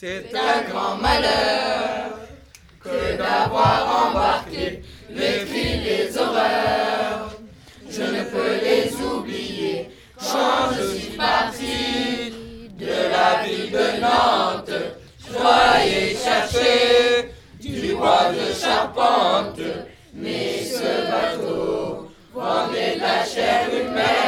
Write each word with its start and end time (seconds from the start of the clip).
C'est 0.00 0.30
un 0.32 0.62
grand 0.70 0.94
malheur 0.98 2.20
que 2.84 3.16
d'avoir 3.16 4.06
embarqué 4.06 4.84
les 5.10 5.44
cris, 5.44 5.80
les 5.80 6.16
horreurs. 6.16 7.32
Je 7.90 8.02
ne 8.02 8.22
peux 8.30 8.60
les 8.62 8.94
oublier 8.94 9.90
je 10.20 10.98
suis 10.98 11.16
parti 11.16 12.32
de 12.78 12.86
la 12.86 13.42
ville 13.42 13.72
de 13.72 14.00
Nantes. 14.00 14.70
Croyais 15.34 16.14
chercher 16.14 17.32
du 17.60 17.96
bois 17.96 18.30
de 18.30 18.54
charpente, 18.54 19.58
mais 20.14 20.62
ce 20.62 21.10
bateau 21.10 22.08
vendait 22.32 22.94
de 22.94 23.00
la 23.00 23.24
chair 23.24 23.66
humaine. 23.68 24.27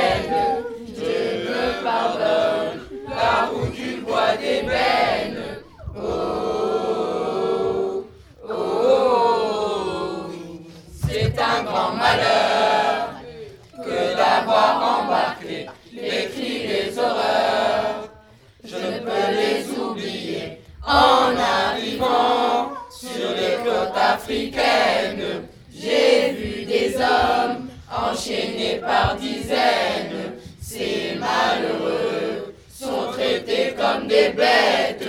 En 20.91 21.37
arrivant 21.37 22.73
sur 22.91 23.30
les 23.41 23.57
côtes 23.65 23.96
africaines. 23.96 25.46
J'ai 25.73 26.33
vu 26.33 26.65
des 26.65 26.96
hommes 26.96 27.69
enchaînés 27.88 28.80
par 28.80 29.16
dizaines. 29.16 30.35
Ces 30.61 31.16
malheureux 31.18 32.55
sont 32.73 33.13
traités 33.13 33.74
comme 33.79 34.09
des 34.09 34.30
bêtes. 34.30 35.09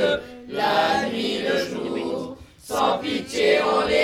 La 0.50 1.10
nuit, 1.10 1.40
le 1.40 1.58
jour, 1.70 2.38
sans 2.62 2.98
pitié, 3.00 3.60
on 3.64 3.88
les 3.88 4.01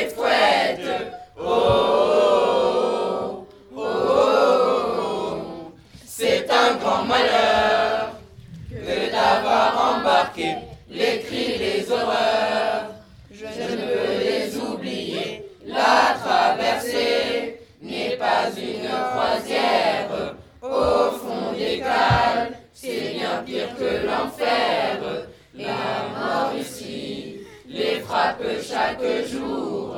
chaque 28.62 29.28
jour. 29.28 29.96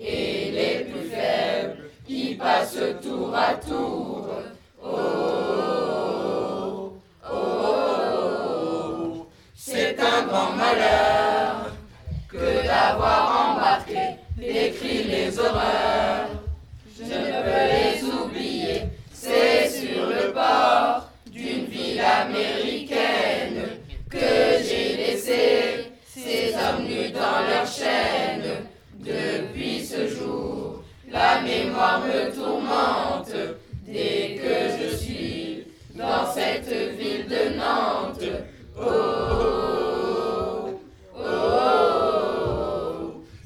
Et 0.00 0.50
les 0.52 0.84
plus 0.84 1.08
faibles 1.08 1.90
qui 2.06 2.34
passent 2.34 2.78
tour 3.02 3.34
à 3.34 3.54
tour. 3.54 4.28
Oh, 4.82 4.88
oh, 7.28 7.32
oh, 7.32 9.26
c'est 9.56 9.98
un 10.00 10.22
grand 10.26 10.52
malheur 10.52 11.72
que 12.28 12.66
d'avoir 12.66 13.56
embarqué 13.56 14.16
les 14.38 14.70
cris, 14.70 15.04
les 15.04 15.38
horreurs. 15.38 16.28
Je 16.96 17.04
ne 17.04 17.08
peux 17.08 17.66
les 17.74 18.04
oublier, 18.04 18.82
c'est 19.12 19.68
sur 19.68 20.06
le 20.06 20.32
bord 20.32 21.10
d'une 21.26 21.66
ville 21.66 22.00
américaine 22.00 22.67
dans 27.18 27.40
leurs 27.48 27.66
chaînes. 27.66 28.66
Depuis 28.94 29.84
ce 29.84 30.08
jour, 30.08 30.82
la 31.10 31.40
mémoire 31.40 32.00
me 32.00 32.32
tourmente 32.34 33.32
dès 33.86 34.38
que 34.42 34.54
je 34.78 34.96
suis 34.96 35.64
dans 35.94 36.30
cette 36.32 36.68
ville 36.98 37.26
de 37.26 37.56
Nantes. 37.56 38.30
Oh, 38.76 38.84
oh, 41.16 41.24
oh, 41.24 41.24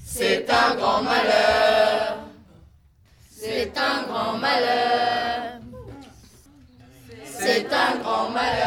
c'est 0.04 0.46
un 0.50 0.74
grand 0.76 1.02
malheur. 1.02 2.18
C'est 3.30 3.72
un 3.76 4.02
grand 4.08 4.38
malheur. 4.38 5.60
C'est 7.24 7.66
un 7.72 7.98
grand 8.02 8.30
malheur. 8.30 8.61